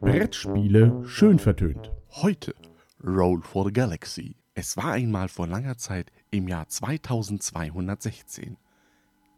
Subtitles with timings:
[0.00, 1.90] Brettspiele schön vertönt.
[2.10, 2.54] Heute
[3.02, 4.36] Roll for the Galaxy.
[4.52, 8.58] Es war einmal vor langer Zeit im Jahr 2216.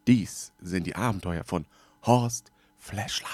[0.05, 1.65] Dies sind die Abenteuer von
[2.05, 3.29] Horst Flashlight,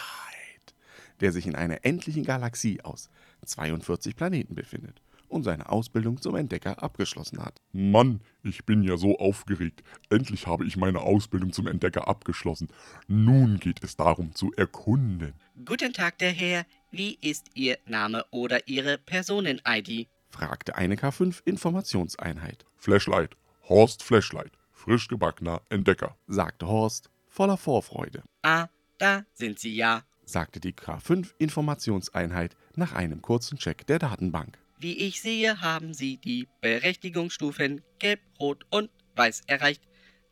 [1.20, 3.10] der sich in einer endlichen Galaxie aus
[3.44, 7.62] 42 Planeten befindet und seine Ausbildung zum Entdecker abgeschlossen hat.
[7.72, 9.84] Mann, ich bin ja so aufgeregt.
[10.10, 12.68] Endlich habe ich meine Ausbildung zum Entdecker abgeschlossen.
[13.08, 15.34] Nun geht es darum zu erkunden.
[15.66, 16.66] Guten Tag, der Herr.
[16.92, 20.08] Wie ist Ihr Name oder Ihre Personen-ID?
[20.32, 23.36] fragte eine K5-Informationseinheit, Flashlight,
[23.68, 26.16] Horst Flashlight, frisch gebackener Entdecker.
[26.28, 28.68] sagte Horst voller Vorfreude, Ah,
[28.98, 30.04] da sind Sie ja.
[30.26, 34.58] sagte die K5-Informationseinheit nach einem kurzen Check der Datenbank.
[34.82, 39.82] Wie ich sehe, haben Sie die Berechtigungsstufen Gelb, Rot und Weiß erreicht.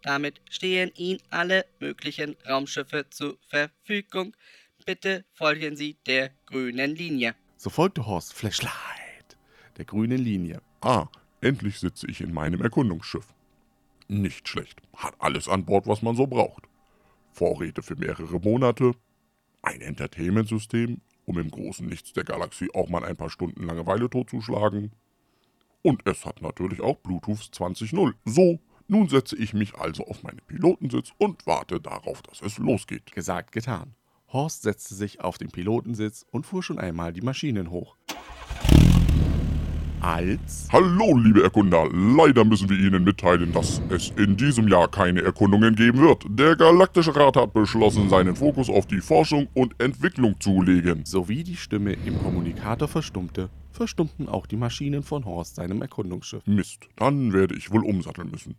[0.03, 4.37] Damit stehen Ihnen alle möglichen Raumschiffe zur Verfügung.
[4.85, 7.35] Bitte folgen Sie der grünen Linie.
[7.57, 9.37] So folgte Horst Flashlight
[9.75, 10.61] der grünen Linie.
[10.79, 11.07] Ah,
[11.41, 13.33] endlich sitze ich in meinem Erkundungsschiff.
[14.07, 14.81] Nicht schlecht.
[14.95, 16.63] Hat alles an Bord, was man so braucht.
[17.33, 18.93] Vorräte für mehrere Monate,
[19.61, 24.91] ein Entertainment-System, um im großen Nichts der Galaxie auch mal ein paar Stunden Langeweile totzuschlagen.
[25.83, 28.13] Und es hat natürlich auch Bluetooth 20.0.
[28.25, 33.11] So, nun setze ich mich also auf meinen Pilotensitz und warte darauf, dass es losgeht.
[33.11, 33.93] Gesagt, getan.
[34.31, 37.96] Horst setzte sich auf den Pilotensitz und fuhr schon einmal die Maschinen hoch.
[40.07, 41.89] Als Hallo, liebe Erkunder.
[41.91, 46.23] Leider müssen wir Ihnen mitteilen, dass es in diesem Jahr keine Erkundungen geben wird.
[46.29, 51.03] Der Galaktische Rat hat beschlossen, seinen Fokus auf die Forschung und Entwicklung zu legen.
[51.03, 56.47] sowie die Stimme im Kommunikator verstummte, verstummten auch die Maschinen von Horst seinem Erkundungsschiff.
[56.47, 58.55] Mist, dann werde ich wohl umsatteln müssen.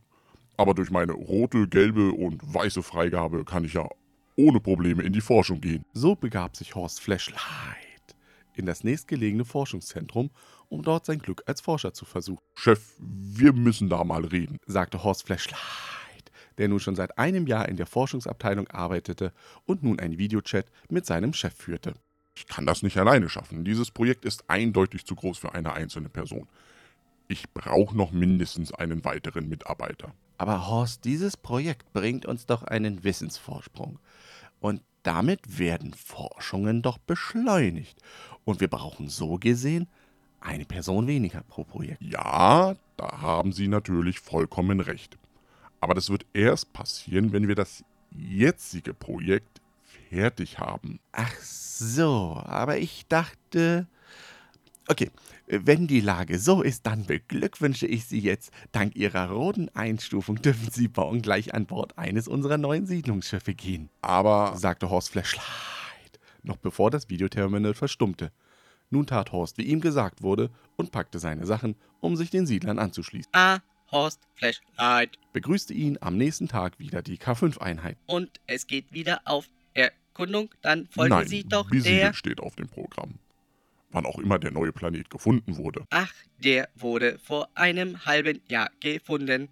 [0.58, 3.88] Aber durch meine rote, gelbe und weiße Freigabe kann ich ja
[4.36, 5.82] ohne Probleme in die Forschung gehen.
[5.94, 7.87] So begab sich Horst Flashlight
[8.58, 10.30] in das nächstgelegene Forschungszentrum,
[10.68, 14.58] um dort sein Glück als Forscher zu versuchen, Chef, wir müssen da mal reden.
[14.66, 15.58] sagte Horst Flashlight,
[16.58, 19.32] der nun schon seit einem Jahr in der Forschungsabteilung arbeitete
[19.64, 21.94] und nun einen Videochat mit seinem Chef führte.
[22.34, 23.64] Ich kann das nicht alleine schaffen.
[23.64, 26.48] Dieses Projekt ist eindeutig zu groß für eine einzelne Person.
[27.26, 30.14] Ich brauche noch mindestens einen weiteren Mitarbeiter.
[30.38, 33.98] Aber Horst, dieses Projekt bringt uns doch einen Wissensvorsprung.
[34.60, 37.98] Und damit werden Forschungen doch beschleunigt.
[38.44, 39.88] Und wir brauchen so gesehen
[40.38, 42.02] eine Person weniger pro Projekt.
[42.02, 45.16] Ja, da haben Sie natürlich vollkommen recht.
[45.80, 49.62] Aber das wird erst passieren, wenn wir das jetzige Projekt
[50.10, 51.00] fertig haben.
[51.12, 53.86] Ach so, aber ich dachte.
[54.90, 55.10] Okay,
[55.46, 58.50] wenn die Lage so ist, dann beglückwünsche ich Sie jetzt.
[58.72, 63.90] Dank Ihrer roten Einstufung dürfen Sie morgen gleich an Bord eines unserer neuen Siedlungsschiffe gehen,
[64.00, 65.44] Aber sagte Horst Flashlight,
[66.42, 68.32] noch bevor das Videoterminal verstummte.
[68.88, 72.78] Nun tat Horst, wie ihm gesagt wurde, und packte seine Sachen, um sich den Siedlern
[72.78, 73.30] anzuschließen.
[73.34, 73.58] Ah,
[73.92, 75.18] Horst Flashlight.
[75.34, 77.98] Begrüßte ihn am nächsten Tag wieder die K5-Einheit.
[78.06, 80.48] Und es geht wieder auf Erkundung.
[80.62, 82.14] Dann folgen nein, Sie doch Besiedeln der...
[82.14, 83.18] steht auf dem Programm.
[83.90, 85.84] Wann auch immer der neue Planet gefunden wurde.
[85.90, 89.48] Ach, der wurde vor einem halben Jahr gefunden.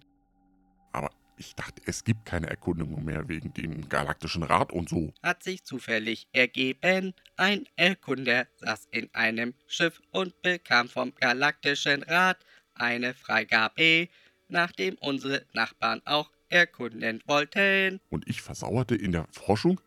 [0.91, 5.13] Aber ich dachte, es gibt keine Erkundungen mehr wegen dem Galaktischen Rat und so.
[5.23, 7.13] Hat sich zufällig ergeben.
[7.35, 12.37] Ein Erkunder saß in einem Schiff und bekam vom Galaktischen Rat
[12.73, 14.09] eine Freigabe,
[14.49, 17.99] nachdem unsere Nachbarn auch erkunden wollten.
[18.09, 19.81] Und ich versauerte in der Forschung?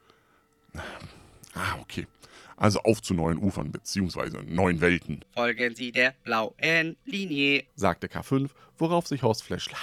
[1.55, 2.06] Ah, okay.
[2.60, 4.43] Also auf zu neuen Ufern bzw.
[4.44, 5.25] neuen Welten.
[5.31, 7.65] Folgen Sie der blauen Linie.
[7.75, 9.78] sagte K5, worauf sich Horst Flashlight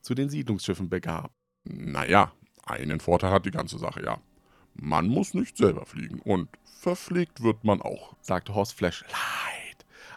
[0.00, 1.30] zu den Siedlungsschiffen begab.
[1.64, 2.32] Naja,
[2.64, 4.18] einen Vorteil hat die ganze Sache ja.
[4.72, 6.48] Man muss nicht selber fliegen und
[6.80, 8.16] verpflegt wird man auch.
[8.22, 9.12] sagte Horst Flashlight,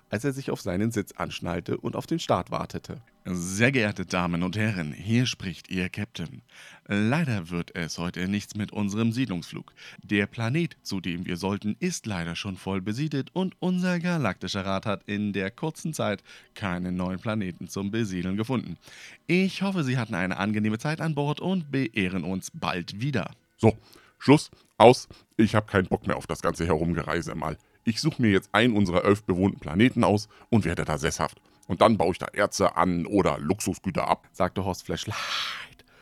[0.09, 3.01] als er sich auf seinen Sitz anschnallte und auf den Start wartete.
[3.25, 6.41] Sehr geehrte Damen und Herren, hier spricht Ihr Captain.
[6.88, 9.73] Leider wird es heute nichts mit unserem Siedlungsflug.
[10.01, 14.85] Der Planet, zu dem wir sollten, ist leider schon voll besiedelt und unser galaktischer Rat
[14.85, 16.23] hat in der kurzen Zeit
[16.55, 18.78] keinen neuen Planeten zum Besiedeln gefunden.
[19.26, 23.31] Ich hoffe, Sie hatten eine angenehme Zeit an Bord und beehren uns bald wieder.
[23.58, 23.76] So,
[24.20, 25.08] Schluss, aus.
[25.35, 27.58] Ich habe keinen Bock mehr auf das ganze Herumgereise im All.
[27.87, 31.39] Ich suche mir jetzt einen unserer elf bewohnten Planeten aus und werde da sesshaft.
[31.69, 34.28] Und dann baue ich da Erze an oder Luxusgüter ab.
[34.34, 35.16] sagte Horst Flashlight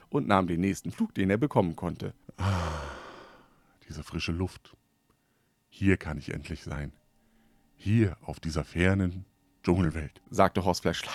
[0.09, 2.15] und nahm den nächsten Flug, den er bekommen konnte.
[3.87, 4.75] Diese frische Luft.
[5.69, 6.91] Hier kann ich endlich sein.
[7.75, 9.25] Hier auf dieser fernen
[9.61, 10.23] Dschungelwelt.
[10.31, 11.13] sagte Horst Flashlight,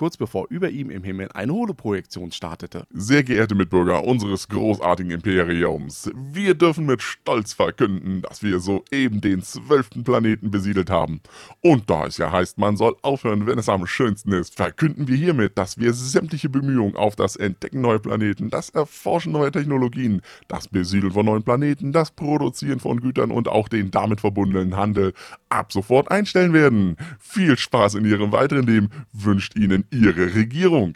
[0.00, 2.86] kurz bevor über ihm im Himmel eine Holoprojektion startete.
[2.90, 9.42] Sehr geehrte Mitbürger unseres großartigen Imperiums, wir dürfen mit Stolz verkünden, dass wir soeben den
[9.42, 11.20] zwölften Planeten besiedelt haben.
[11.60, 15.16] Und da es ja heißt, man soll aufhören, wenn es am schönsten ist, verkünden wir
[15.16, 20.66] hiermit, dass wir sämtliche Bemühungen auf das Entdecken neuer Planeten, das Erforschen neuer Technologien, das
[20.66, 25.12] Besiedeln von neuen Planeten, das Produzieren von Gütern und auch den damit verbundenen Handel
[25.50, 26.96] ab sofort einstellen werden.
[27.18, 30.94] Viel Spaß in Ihrem weiteren Leben wünscht Ihnen Ihre Regierung.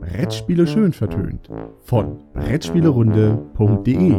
[0.00, 1.50] Brettspiele schön vertönt
[1.82, 4.14] von Brettspielerunde.de